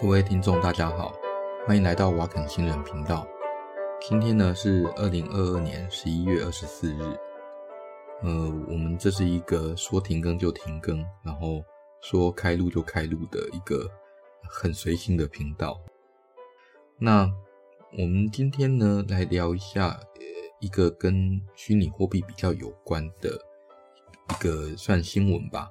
[0.00, 1.14] 各位听众，大家好，
[1.66, 3.28] 欢迎来到瓦肯新人频道。
[4.00, 7.02] 今天呢是二零二二年十一月二十四日。
[8.22, 8.30] 呃，
[8.66, 11.62] 我们这是一个说停更就停更，然后
[12.00, 13.86] 说开录就开录的一个
[14.48, 15.78] 很随性的频道。
[16.96, 17.30] 那
[17.92, 20.22] 我们今天呢来聊一下，呃，
[20.60, 23.38] 一个跟虚拟货币比较有关的
[24.30, 25.68] 一个算新闻吧，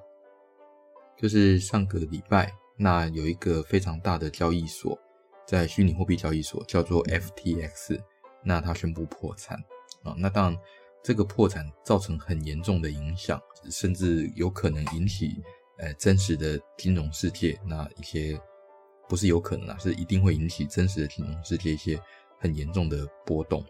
[1.16, 2.54] 就是上个礼拜。
[2.82, 4.98] 那有一个非常大的交易所，
[5.46, 8.00] 在虚拟货币交易所叫做 FTX，
[8.42, 9.58] 那它宣布破产
[10.02, 10.14] 啊。
[10.16, 10.58] 那当然，
[11.04, 13.38] 这个破产造成很严重的影响，
[13.70, 15.42] 甚至有可能引起
[15.76, 18.40] 呃真实的金融世界那一些
[19.06, 22.00] 不是有可能啊，是一定会引起真实的金融世界一些
[22.38, 23.62] 很严重的波动。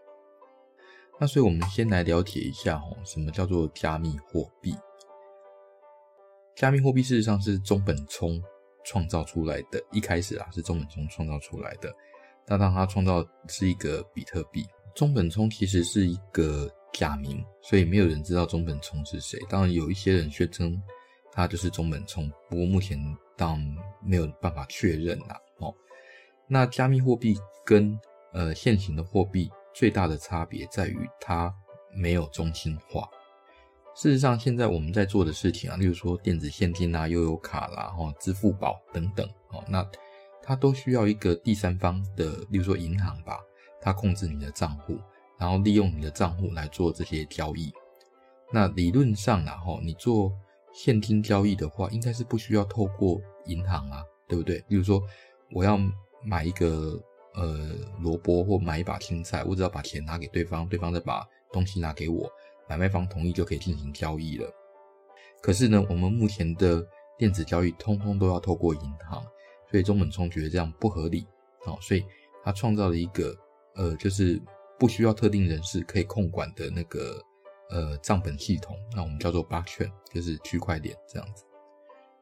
[1.18, 4.72] 那所以我们先来了解一下哦，什么叫做加密货币？
[6.54, 8.40] 加密货币事实上是中本聪。
[8.90, 11.94] 创造出来的，一开始啊是中本聪创造出来的，
[12.48, 19.38] 那当他创造是一个比特币，中本聪其实是一个假名，所以没有人知道中本聪是谁。
[19.48, 20.76] 当然有一些人宣称
[21.30, 22.98] 他就是中本聪，不过目前
[23.36, 23.64] 当
[24.04, 25.40] 没有办法确认啦。
[25.58, 25.72] 哦，
[26.48, 27.96] 那加密货币跟
[28.32, 31.54] 呃现行的货币最大的差别在于它
[31.94, 33.08] 没有中心化。
[33.94, 39.86] 事实上，现在我们在做的事情啊，例如说电子现金啊、悠游卡啦、哈、支付宝等等，哦，那
[40.42, 43.38] 它都需要一个第三方的，例如说银行吧，
[43.80, 44.96] 它控制你的账户，
[45.38, 47.70] 然后利用你的账户来做这些交易。
[48.52, 50.32] 那理论上啊，哈，你做
[50.72, 54.64] 现金交易的话，应该是不需要透过银行啊，对不对？
[54.68, 55.02] 例如说，
[55.52, 55.78] 我要
[56.24, 56.98] 买一个
[57.34, 62.30] 呃萝卜或买一把青菜，我只要把钱拿给对方，对方再把东西拿给我。
[62.70, 64.48] 买卖方同意就可以进行交易了。
[65.42, 66.86] 可是呢，我们目前的
[67.18, 69.20] 电子交易通通都要透过银行，
[69.68, 71.26] 所以中本聪觉得这样不合理，
[71.64, 72.04] 好，所以
[72.44, 73.36] 他创造了一个
[73.74, 74.40] 呃，就是
[74.78, 77.20] 不需要特定人士可以控管的那个
[77.70, 81.42] 呃账本系统，那我们叫做 blockchain，就是区块链这样子。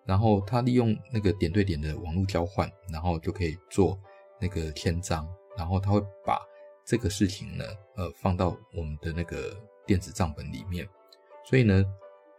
[0.06, 4.00] 然后他利用那个点对点的网络交换，然后就可以做
[4.40, 5.28] 那个签章，
[5.58, 6.40] 然后他会把
[6.86, 7.64] 这个事情呢，
[7.96, 9.54] 呃，放到我们的那个。
[9.88, 10.86] 电子账本里面，
[11.46, 11.82] 所以呢，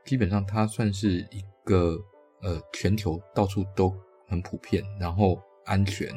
[0.05, 1.97] 基本上它算是一个
[2.43, 3.91] 呃全球到处都
[4.27, 6.07] 很普遍，然后安全，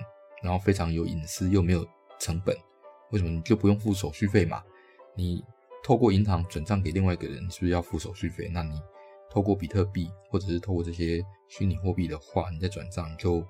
[0.42, 1.86] 然后非常有隐私又没有
[2.20, 2.54] 成本。
[3.12, 4.62] 为什么你就不用付手续费嘛？
[5.16, 5.42] 你
[5.82, 8.50] 透过银行转账给另外一个人，是不是要付手续费？
[8.52, 8.78] 那你
[9.30, 13.42] 透过比特币或者是透过这些虚拟货币的话，你再转账就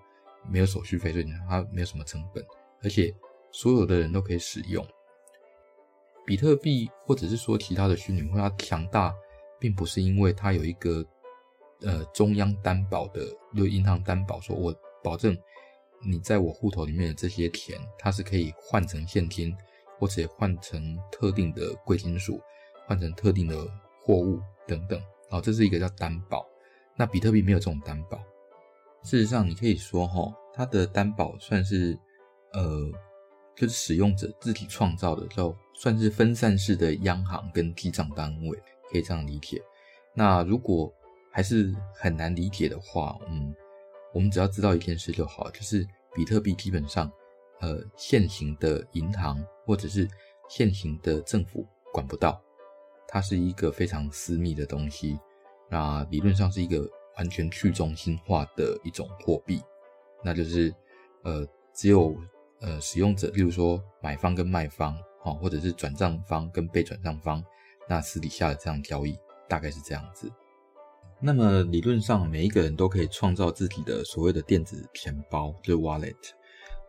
[0.49, 2.45] 没有手续费，所以它没有什么成本，
[2.85, 3.13] 而且
[3.51, 4.87] 所有的人都可以使用。
[6.25, 9.13] 比特币或者是说其他的虚拟货币，它强大，
[9.59, 11.05] 并不是因为它有一个
[11.81, 15.37] 呃中央担保的，有银行担保，说我保证
[16.01, 19.53] 你在我户头里面的这些钱，它是可以换成现金，
[19.99, 22.41] 或者换成特定的贵金属，
[22.87, 23.57] 换成特定的
[24.01, 25.03] 货物等等。
[25.31, 26.47] 哦，这是一个叫担保。
[26.97, 28.19] 那比特币没有这种担保。
[29.03, 31.99] 事实上，你可以说哈，它的担保算是
[32.53, 32.91] 呃。
[33.55, 38.59] 就是使用者自己创造的，叫算是分散式的央行跟记账单位，
[38.91, 39.63] 可以这样理解。
[40.15, 40.93] 那如果
[41.31, 43.55] 还是很难理解的话，嗯，
[44.15, 47.11] 我们只要知道一件事就好，就是比特币基本上，
[47.61, 50.09] 呃，现行的银行或者是
[50.49, 52.43] 现行的政府管不到，
[53.07, 55.19] 它是一个非常私密的东西。
[55.71, 59.63] 那理论上是一个完全去中心化的一种货币，
[60.25, 60.75] 那就是
[61.23, 62.17] 呃，只有。
[62.63, 67.45] 呃，使用者，例如说买方跟卖方，好，或者是转账方跟被转账方，
[67.89, 69.19] 那私底下的这样交易
[69.49, 70.31] 大概是这样子。
[71.21, 76.15] 那么理论上，每一个人都可以创造自己的所谓的电子钱包，就是 wallet。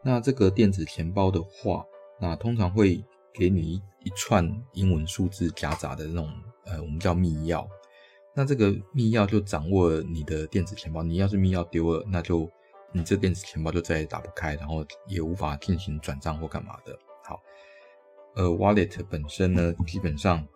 [0.04, 1.84] 那这个电子钱包的话，
[2.22, 3.04] 那通常会
[3.34, 6.32] 给你一一串英文数字夹杂的那种，
[6.66, 7.68] 呃，我们叫密钥。
[8.36, 12.48] 那这个密钥就掌握你的电子钱包，你要是密钥丢了，那就。
[12.96, 16.96] 你这电子钱包就再也打不开，然后也无法进行转账或干嘛的。
[17.24, 17.42] 好，
[18.36, 20.48] 呃，Wallet 本身呢，基本上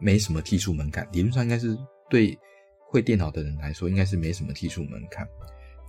[0.00, 1.78] 没什么技术门槛，理论上应该是
[2.10, 2.36] 对
[2.88, 5.24] 会电脑的人来说，应该是没什么技术门槛。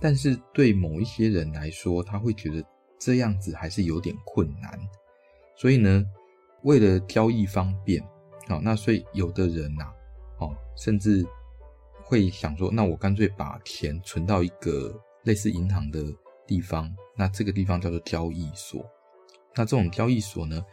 [0.00, 2.64] 但是对某一些人来说，他会觉得
[2.96, 4.78] 这样子还是有点困难。
[5.56, 6.04] 所以呢，
[6.62, 8.00] 为了交易方便，
[8.46, 9.92] 好，那所以有的人呐，
[10.38, 11.26] 哦，甚至
[12.04, 14.96] 会想说，那我干脆把钱存到一个。
[15.28, 16.02] 类似银行的
[16.46, 18.82] 地方，那这个地方叫做交易所。
[19.54, 20.64] 那这种交易所呢，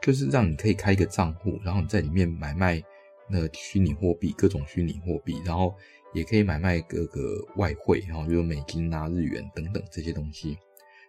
[0.00, 2.82] 就是让你可以开一个账户，然后你在里面买卖
[3.28, 5.74] 那虚拟货币，各种虚拟货币，然后
[6.14, 10.56] 也可以买卖各个外汇，然后比如美金啊、日元等等这些东西，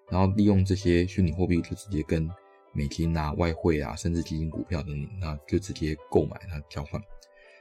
[0.09, 2.29] 然后利用这些虚拟货币就直接跟
[2.73, 7.01] 美金啊、外汇啊，甚至基金、股票等等，那就直接购买它交换。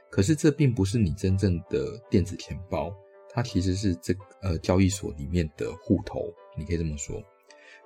[0.09, 2.93] 可是这并不是你真正的电子钱包，
[3.33, 7.21] 它其实是这呃交易所里面的户头，你可以这么说。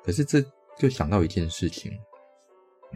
[0.04, 0.44] 可是这
[0.78, 1.92] 就想到一件事情，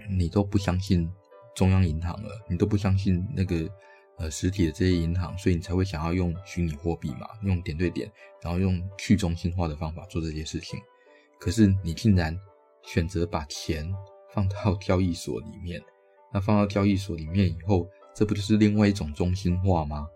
[0.10, 1.10] 你都不相信
[1.56, 3.70] 中央银行了，你都不相信那个。
[4.18, 8.12] 呃，实体的这些银行，所以你才会想要用虚拟货币嘛，用点对点，
[8.44, 10.80] 然后用去中心化的方法做这些事情。
[11.40, 12.38] 可是你竟然
[12.84, 13.92] 选择把钱
[14.32, 15.82] 放到交易所里面，
[16.32, 20.08] 那放到交易所里面以后，这不就是另外一种中心化吗？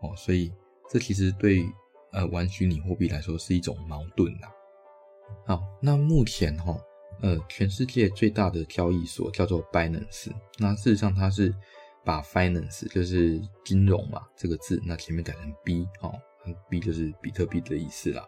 [0.00, 0.52] 哦，所以
[0.94, 1.68] 这其实对
[2.12, 4.48] 呃玩虚拟货币来说是一种矛盾啦。
[5.44, 6.78] 好，那目前哈，
[7.20, 11.52] 呃，全世界最大的交易所叫做 Binance，那事实上它是。
[12.06, 16.12] 把 finance 就是金融嘛这个字，那前面改成 B 哦
[16.68, 18.22] ，B 就是比特币的意思啦。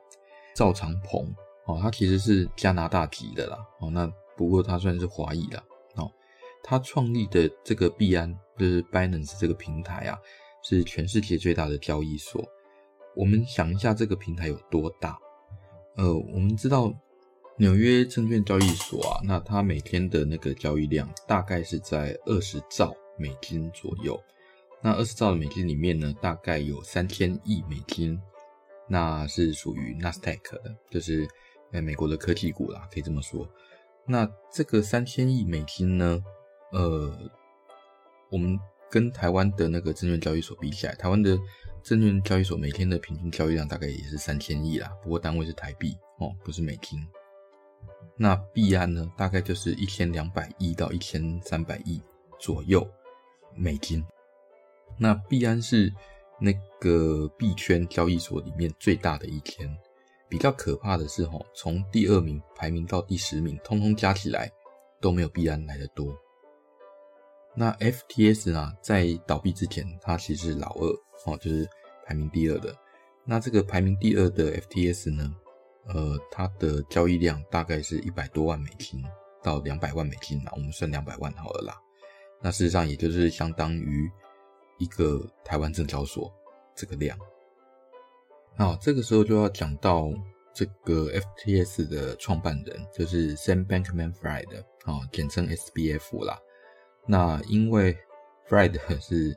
[0.55, 1.31] 赵长鹏
[1.67, 5.63] 哦，他其实是加拿大籍的啦哦，那不过他算是华裔啦
[5.97, 6.11] 哦。
[6.65, 10.19] 他创立的这个币安就是 Binance 这个平台啊，
[10.65, 12.43] 是全世界最大的交易所。
[13.17, 15.19] 我们想一下这个平台有多大？
[15.97, 16.95] 呃，我们知道
[17.57, 22.95] 纽约证券交易所啊，那它每天的那个交易量大概是在二十兆。
[23.19, 24.23] 美金左右，
[24.83, 28.21] 那二十兆的美金里面呢，大概有三千亿美金，
[28.87, 31.27] 那是属于纳斯达克的，就是
[31.73, 33.49] 在美国的科技股啦，可以这么说。
[34.05, 36.23] 那这个三千亿美金呢，
[36.73, 37.11] 呃，
[38.31, 38.61] 我们
[38.91, 41.39] 跟台湾的那个证券交易所比起来，台湾的
[41.87, 46.99] 证券交易所每天的平均交易量大概也是三千亿啦，不过单位是台币哦，不是美金。
[48.17, 52.03] 那币安呢，大概就是一千两百亿到一千三百亿
[52.41, 52.85] 左右。
[53.55, 54.05] 美金，
[54.99, 55.93] 那币安是
[56.41, 59.73] 那个币圈交易所里面最大的一天。
[60.29, 64.51] 比较可怕的是，吼，从第二名排名到第十名，通通加起来
[65.01, 66.13] 都没有币安来的多。
[67.55, 70.93] 那 FTS 呢，在倒闭之前，它其实是老二，
[71.25, 71.69] 哦，就是
[72.05, 72.77] 排名第二的。
[73.25, 75.35] 那这个排名第二的 FTS 呢，
[75.87, 79.03] 呃，它的交易量大概是一百多万美金
[79.43, 81.81] 到两百万美金啦，我们算两百万好了啦。
[82.41, 84.11] 那事实上，也就是相当于
[84.79, 86.33] 一个台湾证交所
[86.75, 87.19] 这个量。
[88.57, 90.11] 那这个时候就要讲到
[90.55, 96.39] 这个 FTS 的创办人，就是 Sam Bankman-Fried 啊，简称 SBF 啦。
[97.07, 97.97] 那因为
[98.49, 99.37] Fried 是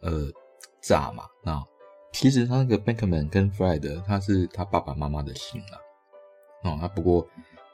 [0.00, 0.30] 呃
[0.80, 1.62] 炸嘛，那
[2.12, 5.80] 其实他那个 Bankman 跟 Fred，他是他爸爸妈妈的姓啦。
[6.64, 7.26] 哦，那不过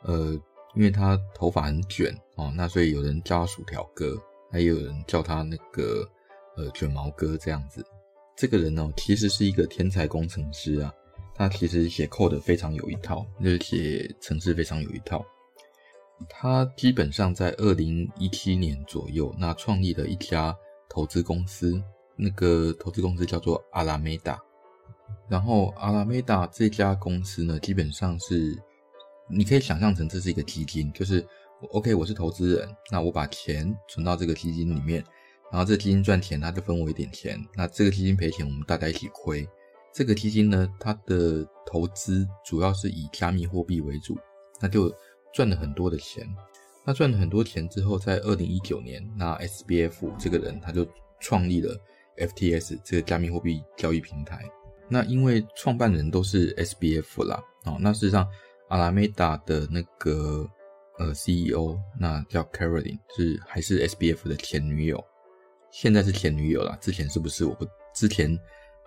[0.03, 0.33] 呃，
[0.75, 4.17] 因为他头发很卷哦，那所以有人叫他薯条哥。
[4.53, 6.09] 还有人叫他那个
[6.57, 7.85] 呃卷毛哥这样子，
[8.37, 10.95] 这个人呢，其实是一个天才工程师啊，
[11.35, 15.25] 他其实写 code 非常有一套，就是写程式非常有一套。
[16.29, 20.57] 他基本上在二零一七年左右，那创立了一家
[20.89, 21.83] 投资公司，
[22.17, 24.41] 那个投资公司叫做阿拉梅达。
[25.29, 28.57] 然后阿拉梅达这家公司呢，基本上是
[29.29, 31.27] 你可以想象成这是一个基金，就是。
[31.71, 35.03] OK，我是投资人，那我把钱存到这个基金里面，
[35.51, 37.43] 然后这基金赚钱，他就分我一点钱。
[37.55, 39.49] 那这个基金赔钱，我们大家一起亏。
[39.91, 44.15] 这个基金呢，它的投资主要是以加密货币为主，
[44.61, 44.95] 那就
[45.33, 46.29] 赚了很多的钱。
[46.85, 50.87] 那赚了很多钱之后，在二零一九年，那 SBF 这个人他就
[51.19, 51.75] 创立了
[52.17, 54.43] FTS 这个加密货币交易平台。
[54.89, 58.29] 那因为创办人都是 SBF 啦，哦，那事实上
[58.69, 60.49] 阿拉梅达的那个。
[60.97, 65.05] 呃，CEO 那叫 Caroline，是还是 SBF 的前女友，
[65.73, 66.79] 现在是前女友啦。
[66.81, 67.45] 之前是不是？
[67.45, 68.39] 我不之前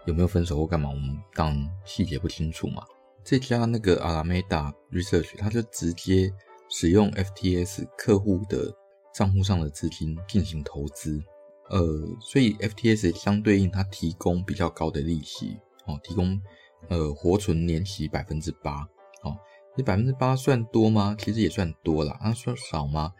[0.06, 0.90] 有没有分手或干嘛？
[0.90, 1.54] 我们当
[1.84, 2.82] 细节不清楚嘛。
[3.26, 6.34] 这家那个 Alameda Research，他就直接
[6.70, 8.74] 使用 FTS 客户的
[9.14, 11.22] 账户上的资金进行投资，
[11.70, 11.80] 呃，
[12.22, 16.42] 所以 FTS 相对应它提供比较高的利息，哦，提供
[16.90, 18.82] 呃活存年息百分之八，
[19.24, 19.38] 哦。
[19.76, 21.16] 你百分之八算多吗？
[21.20, 22.18] 其实也算多啦。
[22.20, 23.14] 啊，算少吗？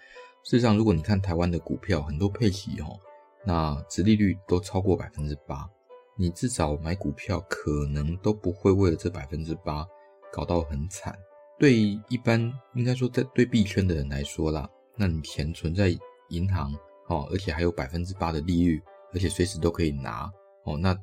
[0.44, 2.98] 事实上，如果你看台湾的股票，很多配息哦，
[3.46, 5.70] 那殖利率都超过百分之八。
[6.18, 9.86] 你至少买股票可能都不会为了这百分之八
[10.34, 11.16] 搞到很惨。
[11.60, 11.76] 对
[12.10, 15.96] 一般应该说在对币圈的人来说啦，那你钱存在
[16.30, 16.74] 银行
[17.08, 18.82] 哦，而且还有百分之八的利率，
[19.14, 20.32] 而且随时都可以拿
[20.64, 20.98] 哦，那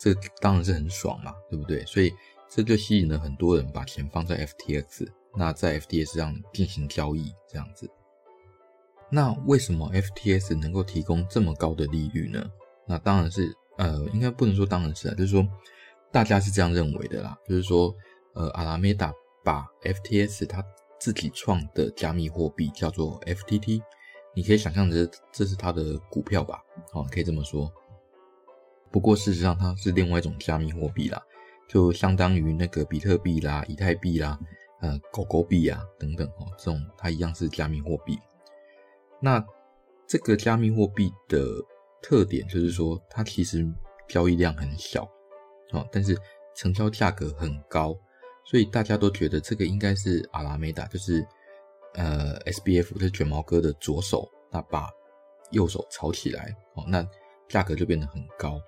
[0.00, 1.84] 这当然是很爽嘛，对不对？
[1.84, 2.12] 所以。
[2.50, 7.86] 这就吸引了很多人把钱放在 FTX，那在 FTS 上进行交易，这样子。
[9.10, 12.42] 那为什么 FTS 能够提供这么高的利率呢？
[12.86, 15.46] 那当然是，呃，应该不能说当然是啊，就是说
[16.10, 17.94] 大家是这样认为的啦，就是说，
[18.34, 19.12] 呃，阿拉梅达
[19.44, 20.64] 把 FTX 它
[20.98, 23.82] 自己创的加密货币叫做 FTT，
[24.38, 27.68] 你可以想象这这是它的股票吧，好，可以这么说。
[28.88, 31.20] 不过事实上它是另外一种加密货币啦，
[31.68, 34.38] 就相当于那个比特币啦、以太币啦、
[34.80, 38.16] 呃狗狗币啊等等哦，这种它一样是加密货币。
[39.20, 39.44] 那
[40.06, 41.44] 这个加密货币的
[42.00, 43.68] 特点就是说，它其实
[44.08, 45.02] 交易量很小，
[45.72, 46.16] 哦，但是
[46.54, 47.92] 成交价格很高，
[48.44, 51.26] 所以大家都觉得这个应该是阿拉梅达，就是
[51.94, 54.88] 呃 SBF，就是卷毛哥的左手，那把
[55.50, 57.06] 右手炒起来，哦，那
[57.48, 58.60] 价格就变得很高。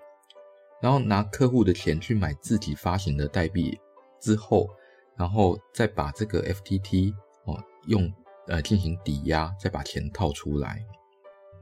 [0.81, 3.79] 然后拿客户的钱去买自己发行的代币
[4.19, 4.67] 之后，
[5.15, 7.13] 然后再把这个 FTT
[7.45, 7.55] 哦
[7.87, 8.11] 用
[8.47, 10.83] 呃进行抵押，再把钱套出来。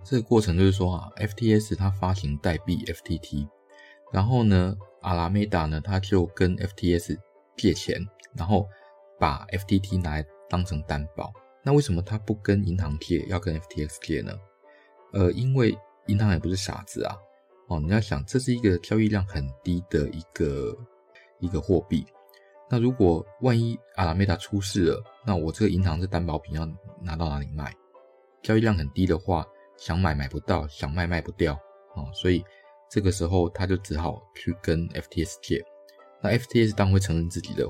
[0.06, 3.50] 这个过程就是说啊，F T S 它发行代币 FTT，
[4.14, 7.20] 然后呢，阿拉梅达呢，他就跟 F T S
[7.58, 8.00] 借钱，
[8.34, 8.66] 然后
[9.20, 11.34] 把 FTT 拿来当成担保。
[11.70, 14.34] 那为什么他不跟银行借，要跟 FTX 借呢？
[15.14, 17.16] 呃，因为银行也不是傻子啊。
[17.68, 20.76] 哦，你要想，这是一个交易量很低的一个
[21.38, 22.04] 一个货币。
[22.72, 26.66] 那如果万一阿拉梅达出事了，那我这个银行这担保品要
[27.04, 27.72] 拿到哪里卖？
[28.42, 29.46] 交易量很低的话，
[29.78, 31.54] 想买买不到，想卖卖不掉。
[31.96, 32.44] 哦，所以
[32.90, 35.64] 这个时候他就只好去跟 FTX 借。
[36.20, 37.64] 那 FTX 当然会承认自己的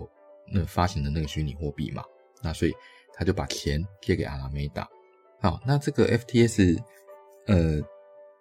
[0.49, 2.01] 那发行的那个虚拟货币嘛。
[2.41, 2.73] 那所以
[3.19, 4.87] 他就把钱借给阿拉梅达。
[5.41, 6.81] 好，那这个 FTS，
[7.45, 7.79] 呃。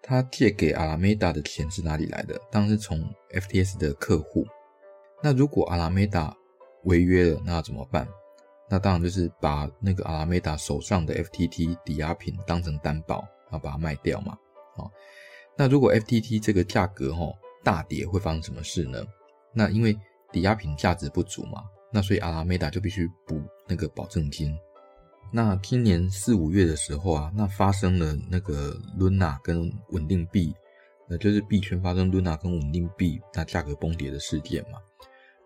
[0.00, 2.40] 他借给阿拉梅达的钱是哪里来的？
[2.52, 2.98] 当然是从
[3.30, 4.46] FTS 的客户。
[5.22, 6.34] 那如果阿拉梅达
[6.84, 8.08] 违约了，那怎么办？
[8.70, 13.16] 那当然就是把那个阿拉梅达手上的 FTT 抵押品当成担保，
[13.50, 14.38] 然后把它卖掉嘛。
[14.76, 14.90] 好，
[15.58, 19.04] 那如果 FTT 这个价格齁大跌，会发生什么事呢？
[19.52, 19.94] 那因为
[20.32, 24.56] 抵押品价值不足嘛，那所以阿拉梅达就必须补那个保证金。
[25.30, 30.54] 那今年四五月的时候啊，那发生了那个 Luna 跟稳定币，
[31.06, 34.78] 那就是币圈发生 Luna 跟稳定币那价格崩跌的事件嘛。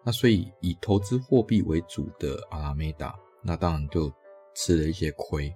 [0.05, 4.13] 那所以以投资货币为主的阿拉梅达，那当然就
[4.55, 5.53] 吃了一些亏。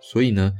[0.00, 0.52] 所以呢，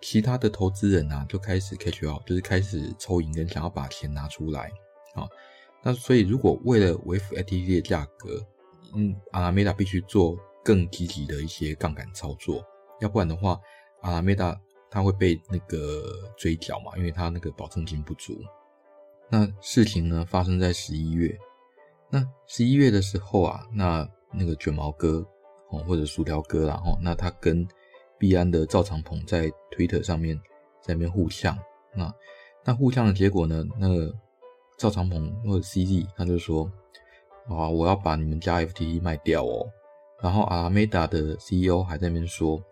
[0.00, 4.70] 其他的投资人啊，就开始 catch out，就是开始抽银根，想要把钱拿出来
[5.14, 5.26] 啊。
[5.82, 8.40] 那所以如果为了维护 FTT 的价格，
[8.94, 10.38] 嗯，阿拉梅达必须做。
[10.64, 12.64] 更积极的一些杠杆操作，
[13.00, 13.60] 要不然的话，
[14.02, 14.58] 阿拉梅达
[14.90, 18.38] 他会被那个追缴嘛，因为他那个保证金不足。
[19.28, 21.36] 那事情呢发生在十一月，
[22.10, 25.26] 那十一月的时候啊，那那个卷毛哥
[25.70, 27.66] 哦或者薯条哥啦哦，那他跟
[28.18, 30.38] 币安的赵长鹏在推特上面
[30.80, 31.58] 在那边互呛，
[31.94, 32.14] 那
[32.64, 34.14] 那互呛的结果呢，那个
[34.76, 36.70] 赵长鹏或者 CZ 他就说
[37.48, 39.66] 啊，我要把你们家 FTT 卖掉哦。
[40.22, 42.62] 然后阿拉梅达的 CEO 还在那边说：“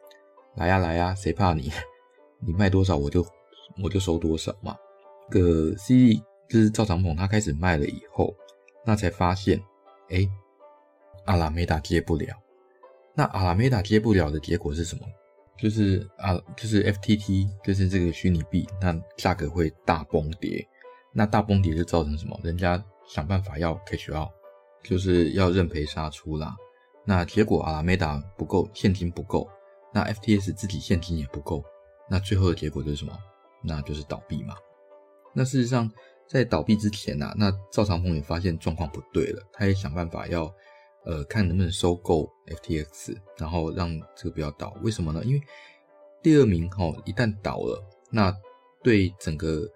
[0.56, 1.70] 来呀来呀，谁怕你？
[2.46, 3.26] 你卖多少我就
[3.82, 4.76] 我就收多少嘛。”
[5.28, 6.14] 个 C
[6.48, 8.34] 就是赵长鹏，他开始卖了以后，
[8.84, 9.60] 那才发现，
[10.08, 10.28] 哎，
[11.24, 12.34] 阿拉梅达接不了。
[13.14, 15.02] 那阿拉梅达接不了的结果是什么？
[15.58, 20.66] 就是啊，就是 FTT，就是这个虚拟币，那价格会大崩跌。
[21.12, 22.38] 那大崩跌就造成什么？
[22.42, 24.30] 人家想办法要 cash out，
[24.82, 26.56] 就是要认赔杀出啦。
[27.04, 29.48] 那结果阿拉梅达不够现金不够，
[29.92, 31.64] 那 FTX 自己现金也不够，
[32.08, 33.12] 那最后的结果就是什么？
[33.62, 34.54] 那就是倒闭嘛。
[35.34, 35.90] 那事实上
[36.28, 40.52] 在倒闭之前啊，那赵长鹏也发现状况不对了，他也想办法要
[41.04, 44.76] 呃看能不能收购 FTX，然后让这个不要倒。
[44.82, 45.22] 为什么呢？
[45.24, 45.42] 因为
[46.22, 48.34] 第二名哈一旦倒了，那
[48.82, 49.68] 对整个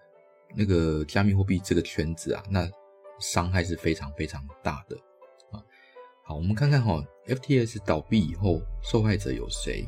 [0.54, 2.68] 那个加密货币这个圈子啊，那
[3.20, 4.96] 伤害是非常非常大的。
[6.26, 9.86] 好，我们看看哈，FTS 倒闭以后，受害者有谁？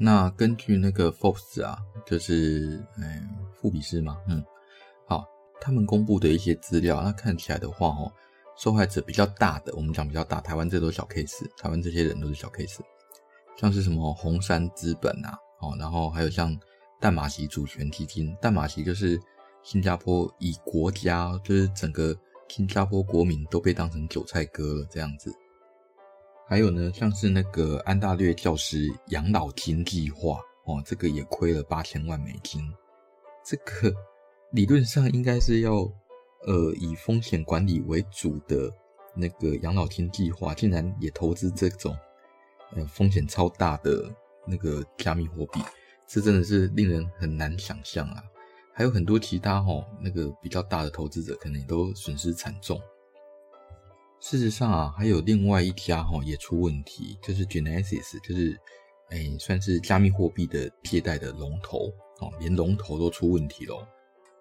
[0.00, 4.42] 那根据那个 foss 啊，就是嗯，富比士嘛，嗯，
[5.06, 5.26] 好，
[5.60, 8.10] 他们公布的一些资料，那看起来的话，哦，
[8.56, 12.78] 受害者比较大的，我们讲比较大，台湾这都是小 case，台湾这些人都是小 case，
[13.58, 16.58] 像是什么红杉资本啊，哦，然后还有像
[17.02, 19.20] 淡马锡主权基金，淡马锡就是
[19.62, 22.16] 新加坡以国家，就是整个
[22.48, 25.30] 新加坡国民都被当成韭菜割了这样子。
[26.48, 32.62] 还有呢，像是那个安大略教师养老金计划哦，这个也亏了八千万美金。
[33.44, 33.92] 这个
[34.52, 35.74] 理论上应该是要
[36.46, 38.72] 呃以风险管理为主的
[39.14, 41.96] 那个养老金计划，竟然也投资这种
[42.76, 44.08] 呃风险超大的
[44.46, 45.60] 那个加密货币，
[46.06, 48.22] 这真的是令人很难想象啊！
[48.72, 52.80] 还有很多其他哈、哦、那个比较大的投资者，可能也都损失惨重。
[54.18, 58.58] 事实上啊，还有另外一家哈也出问题，就是 Genesis，就是
[59.10, 63.86] 诶算是加密货币的借贷的龙头哦，连龙头都出问题了。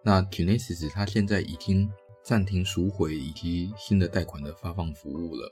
[0.04, 1.90] 那 Genesis 它现在已经
[2.24, 5.52] 暂停赎回以及新的贷款的发放服务了。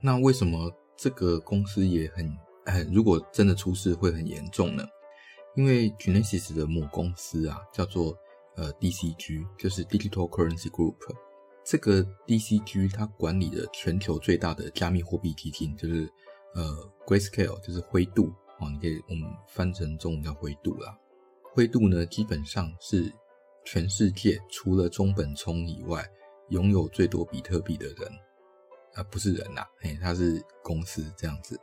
[0.00, 4.84] 那为什么这个公司也很很如果真的出事会很严重呢？
[5.56, 8.16] 因为 Genesis 的母公司啊叫做
[8.56, 10.94] 呃 DCG，就是 Digital Currency Group。
[11.70, 16.12] 这个 DCG 它管理的全球最大的加密货币基金就是
[16.52, 20.98] 呃 Grayscale，就是灰度啊，你可以我们翻成中文叫灰度啦。
[21.54, 23.14] 灰度呢，基本上是
[23.64, 26.04] 全世界除了中本聪以外，
[26.48, 27.96] 拥有最多比特币的人
[28.94, 31.56] 啊，不是人呐，嘿，它是公司这样子。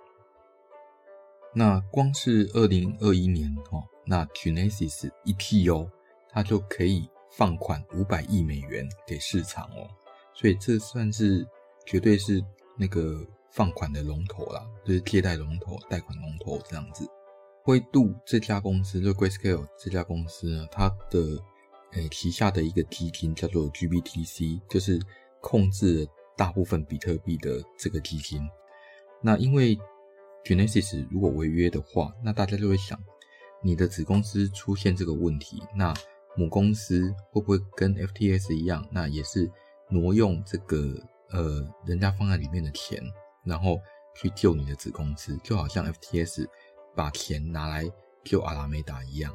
[1.53, 5.89] 那光是二零二一年哦，那 Genesis 一 IPO，
[6.29, 7.09] 它就可以。
[7.37, 9.87] 放款五百亿美元给市场哦，
[10.33, 11.47] 所以这算是
[11.85, 12.43] 绝对是
[12.75, 17.07] 那个放款的龙头啦，就是借贷龙头、贷款龙头这样子。
[17.61, 21.37] 灰度这家公司，就 Grayscale 这家公司呢，它的
[21.91, 24.99] 诶、旗下的一个基金叫做 GBTC，就是
[25.39, 28.41] 控制大部分比特币的这个基金。
[29.21, 29.77] 那因为
[30.43, 32.99] Genesis 如果违约的话，那大家就会想，
[33.61, 35.93] 你的子公司出现这个问题，那
[36.37, 38.87] 母公司会不会跟 FTS 一样？
[38.91, 39.51] 那也是
[39.89, 40.93] 挪用这个
[41.31, 43.01] 呃人家放在里面的钱，
[43.43, 43.79] 然后
[44.15, 46.47] 去救你的子公司，就好像 FTS
[46.95, 47.83] 把钱拿来
[48.23, 49.33] 救阿拉梅达一样。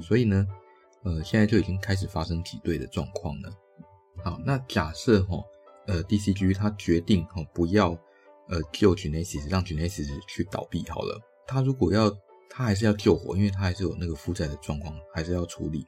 [0.00, 0.46] 所以呢，
[1.02, 3.50] 呃，现在就已经开始发生挤兑的状况了。
[4.24, 5.42] 好，那假设哈，
[5.86, 7.90] 呃，DCG 他决定哈不要
[8.48, 11.20] 呃救 Genesis，让 Genesis 去倒闭好了。
[11.46, 12.10] 他如果要，
[12.48, 15.86] 他还是要救活，因为他还是有那个负债的状况，还是要处理。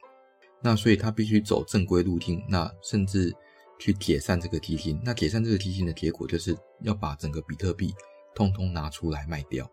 [0.60, 3.32] 那所以他必须走正规路径，那甚至
[3.78, 5.00] 去解散这个基金。
[5.04, 7.94] 那解散这个基金的结果就是要把整个比特币
[8.34, 9.70] 通通拿出来卖掉，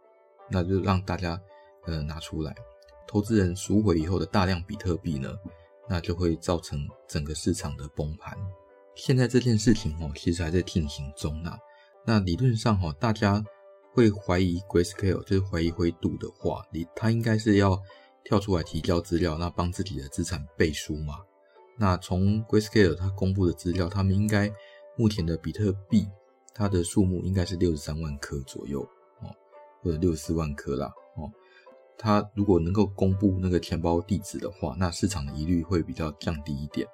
[0.49, 1.41] 那就让大家
[1.85, 2.55] 呃拿出来，
[3.07, 5.35] 投资人赎回以后的大量比特币呢，
[5.89, 8.37] 那就会造成整个市场的崩盘。
[8.93, 11.51] 现在这件事情哦，其实还在进行中呢。
[12.05, 13.43] 那理论上哈，大家
[13.91, 17.81] 会怀疑 Grayscale，就是怀疑灰度的话，你他应该是要。
[18.25, 21.19] 跳出来提交资料，那帮自己的资产背书嘛？
[21.77, 24.51] 那从 Grayscale 他公布的资料，他们应该
[24.97, 26.07] 目前的比特币
[26.53, 28.81] 它的数目应该是六十三万颗左右
[29.21, 29.29] 哦，
[29.81, 31.29] 或者六十四万颗啦哦。
[31.97, 36.87] 他如果能够公布那个钱包地址的话，那市场的疑虑会比较降低一点。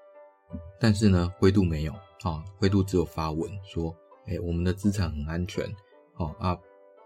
[0.79, 5.65] 但是呢，灰度没有啊，灰度只有发文说，哎，我们的资产很安全
[6.17, 6.57] 哦啊，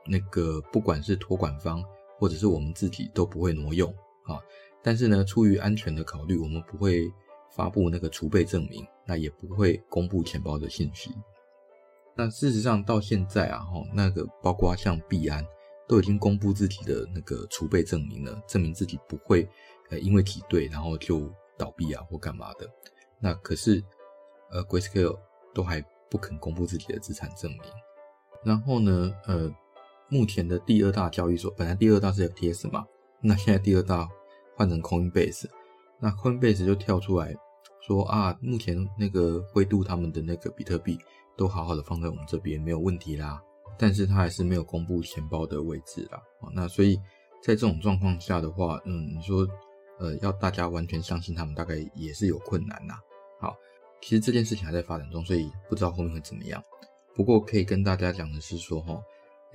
[0.08, 1.84] 那个不管是托管方
[2.18, 3.94] 或者是我们自己都不会挪用。
[4.26, 4.40] 啊，
[4.84, 7.12] 但是呢，出于安全的考虑，我们不会
[7.56, 11.12] 发布那个储备证明，那也不会公布钱包的信息。
[12.16, 15.46] 那事实上到现在啊，哈，那个包括像币安
[15.88, 19.48] 都已经公布自己的那个储备证明了，证明自己不会
[19.90, 22.70] 呃因为挤兑然后就倒闭啊或干嘛的。
[23.20, 23.84] 那可是
[24.50, 25.18] 呃，Grayscale
[25.54, 27.62] 都还不肯公布自己的资产证明。
[28.44, 29.54] 然后呢，呃，
[30.08, 32.86] 目前的第二大交易所，本来第二大是 FTS 嘛。
[33.28, 34.08] 那现在第二大
[34.56, 35.50] 换成 Coinbase，
[36.00, 37.34] 那 Coinbase 就跳出来
[37.82, 40.96] 说啊，目前那个灰度他们的那个比特币
[41.36, 43.42] 都好好的放在我们这边没有问题啦，
[43.80, 46.22] 但是他还是没有公布钱包的位置啦。
[46.54, 46.96] 那所以
[47.42, 49.48] 在这种状况下的话，嗯，你说
[49.98, 52.94] 呃要大家完全相信他们，大概也是有困难呐。
[53.40, 53.56] 好，
[54.02, 56.64] 其实这件事情还在发展中，所以不知道后面会怎么样。
[57.16, 59.02] 不过可以跟大家讲的是说哈，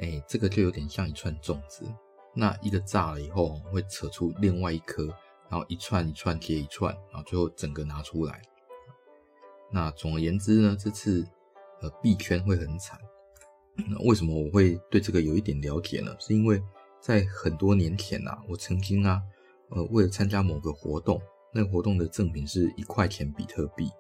[0.01, 1.85] 哎，这个就有点像一串粽子。
[2.33, 5.07] 那一个炸了以后，会扯出另外一颗，
[5.49, 8.41] 然后一串一串接一串，然后最后整个拿出来。
[9.73, 11.27] 那总而言之呢，这次
[11.81, 12.99] 呃币圈会很惨。
[13.89, 16.15] 那为什么我会对这个有一点了解呢？
[16.21, 16.63] 是因为
[17.01, 19.21] 在很多年前啊，我曾经啊，
[19.71, 21.21] 呃为了参加某个活动，
[21.53, 23.91] 那个活动的赠品是一块钱比特币，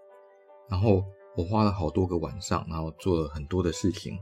[0.68, 1.04] 然后
[1.36, 4.16] 我花了好多个晚上，然后做了很多的事情，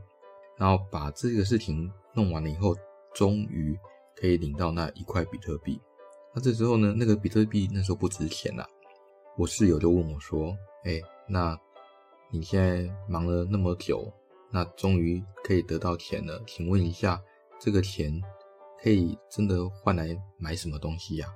[0.57, 2.75] 然后把这个事情弄完了以后，
[3.13, 3.77] 终于。
[4.19, 5.79] 可以领到那一块比特币，
[6.35, 8.67] 那这时候呢，那个比特币那时候不值钱了。
[9.37, 10.53] 我室友就问我说
[10.83, 11.57] ：“哎，那
[12.29, 14.11] 你现在忙了那么久，
[14.51, 17.21] 那终于可以得到钱了，请问一下，
[17.57, 18.21] 这个钱
[18.83, 21.33] 可以真的换来买什么东西呀？”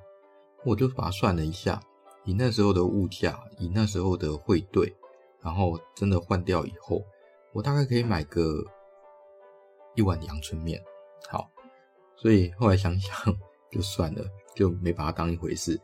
[0.65, 1.82] 我就把它算了一下，
[2.26, 4.93] 以那时候的物价，以那时候的汇兑，
[5.41, 7.02] 然后真的换掉以后，
[7.54, 8.62] 我大概可以买个
[9.96, 10.84] 一碗阳春面。
[11.30, 11.52] 好。
[12.15, 13.13] 所以后来想想
[13.71, 14.23] 就算了，
[14.56, 15.80] 就没把它当一回事。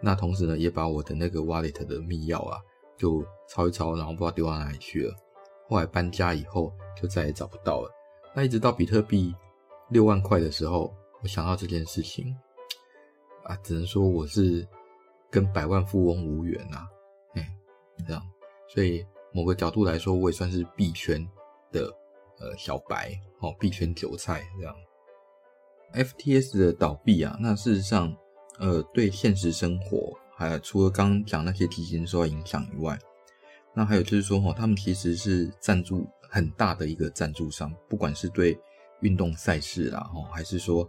[0.00, 2.58] 那同时呢，也把我的那个 wallet 的密钥啊，
[2.96, 5.14] 就抄一抄，然后不知道丢到哪里去了。
[5.68, 7.90] 后来搬家以后就再也找不到了。
[8.34, 9.34] 那一直到比特币
[9.90, 10.92] 六万块的时候，
[11.22, 12.34] 我想到这件事情，
[13.44, 14.66] 啊，只能说我是
[15.30, 16.88] 跟百万富翁无缘啊，
[17.34, 17.48] 哎，
[18.06, 18.22] 这样，
[18.68, 21.24] 所以某个角度来说，我也算是币圈
[21.70, 21.86] 的
[22.38, 24.74] 呃小白哦，币圈韭菜这样。
[25.92, 28.14] FTS 的倒闭啊，那事实上，
[28.58, 32.98] 呃，对现实生活，还有除了刚讲那些基金受到影响以外，
[33.74, 38.58] 那还有就是说，哈，他们其实是赞助很大的一个赞助商，不管是对
[39.00, 40.88] 运动赛事啦，哈，还是说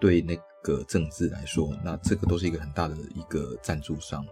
[0.00, 4.24] 对那个政治来说，那这个都是一个很大的一个赞助商。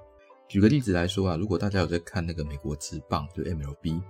[0.48, 4.02] 举个例子来说啊，如果大家有在看那个美国职棒，就 MLB，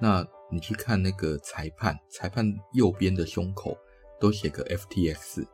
[0.00, 3.76] 那你去看那个裁判，裁判右边的胸口。
[4.18, 5.46] 都写个 FTX，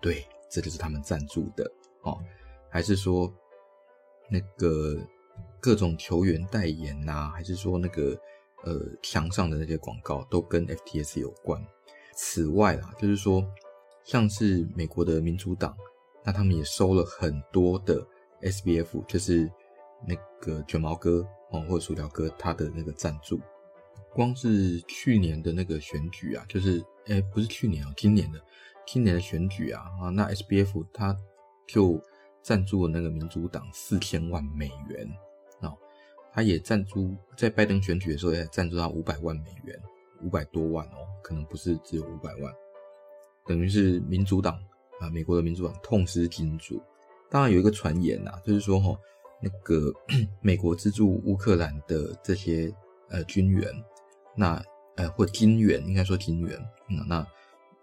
[0.00, 1.70] 对，这就是他们赞助的
[2.02, 2.18] 哦。
[2.70, 3.32] 还是说
[4.30, 4.98] 那个
[5.60, 8.18] 各种球员代言呐、还是说那个
[8.64, 11.64] 呃墙上的那些广告都跟 FTX 有关。
[12.14, 13.44] 此外啦，就是说
[14.04, 15.76] 像是美国的民主党，
[16.24, 18.06] 那他们也收了很多的
[18.42, 19.50] SBF，就是
[20.06, 23.40] 那个卷毛哥哦，或者薯条哥他的那个赞助。
[24.12, 26.84] 光是去年的那个选举啊，就是。
[27.10, 28.38] 哎，不是去年哦，今年的，
[28.86, 31.16] 今年的选举啊，啊，那 SBF 他
[31.66, 31.98] 就
[32.42, 35.08] 赞助了那个民主党四千万美元
[35.62, 35.72] 啊，
[36.30, 39.80] 他也赞助在拜登选举的时候也赞助他五百万美元，
[40.22, 42.52] 五百多万哦，可能不是只有五百万，
[43.46, 44.62] 等于是民主党
[45.00, 46.78] 啊，美国的民主党痛失金主。
[47.30, 48.94] 当然有一个传言呐、啊，就是说哈，
[49.40, 49.90] 那个
[50.42, 52.70] 美国资助乌克兰的这些
[53.10, 53.70] 呃军援，
[54.34, 54.62] 那。
[54.96, 57.24] 呃，或金援，应该说金援，嗯，那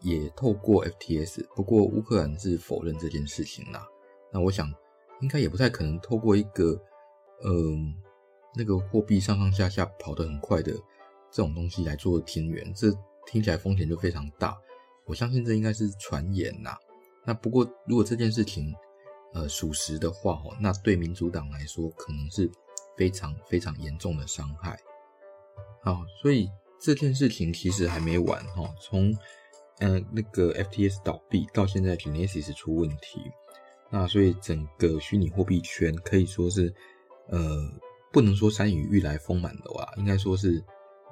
[0.02, 3.88] 也透过 FTS，不过乌克兰是否认这件事情啦。
[4.34, 4.70] 那我想，
[5.22, 6.78] 应该也不太可能透过一个，
[7.46, 7.96] 嗯、
[8.54, 10.74] 那个货币上上下下跑得很快的
[11.32, 12.92] 这种东西来做金援，这
[13.26, 14.58] 听起来风险就非常大。
[15.06, 16.76] 我相信这应该是传言呐。
[17.24, 18.76] 那不过如果这件事情，
[19.34, 22.52] 呃，属实的话，哦，那对民主党来说，可能是
[22.98, 24.78] 非常非常严重的伤害。
[25.86, 26.50] 好，所以。
[26.78, 29.12] 这件事情其实还没完哈，从
[29.80, 33.20] 呃那个 FTS 倒闭到现在 Genesis 出问题，
[33.90, 36.72] 那所以整个虚拟货币圈可以说是
[37.30, 37.40] 呃
[38.12, 40.64] 不能说山雨欲来风满楼啊，应该说是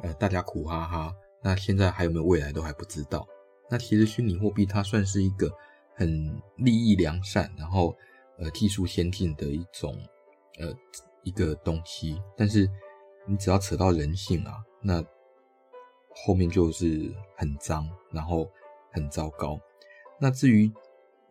[0.03, 1.15] 呃大家苦哈哈。
[1.41, 3.25] 那现在还有没有未来都还不知道。
[3.67, 5.51] 那其实虚拟货币它算是一个
[5.95, 7.95] 很利益良善，然后
[8.37, 9.97] 呃技术先进的一种
[10.59, 10.71] 呃
[11.23, 12.69] 一个东西，但是
[13.25, 15.03] 你只要扯到人性啊，那
[16.25, 18.49] 后面就是很脏，然后
[18.91, 19.59] 很糟糕。
[20.19, 20.71] 那至于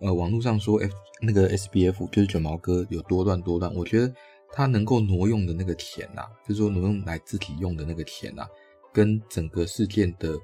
[0.00, 4.12] 呃网络上说 F 那个 SBF 就是卷毛哥有多乱多乱，我觉得
[4.50, 8.48] 他能够挪用的那个钱呐、啊，就是说挪用来自己用的那个钱呐、啊，
[8.92, 10.36] 跟整个事件的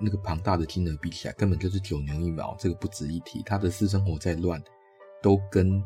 [0.00, 3.42] 那个庞大的金额比起来，根本就是九牛一毛，这个不值一提。
[3.42, 4.62] 他的私生活再乱，
[5.22, 5.82] 都跟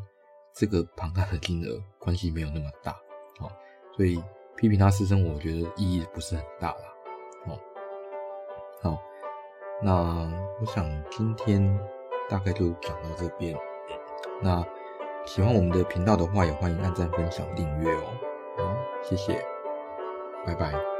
[0.54, 2.92] 这个庞大的金额关系没有那么大。
[3.38, 3.52] 好，
[3.96, 4.22] 所以
[4.56, 6.76] 批评他私生活，我觉得意义不是很大啦。
[8.82, 8.98] 好，
[9.80, 9.92] 那
[10.60, 11.78] 我想今天
[12.28, 13.56] 大概就讲到这边。
[14.40, 14.64] 那
[15.24, 18.04] 喜欢我们的频道的话，也欢迎按赞、分享、订阅哦。
[18.56, 19.40] 好，谢谢，
[20.44, 20.91] 拜拜。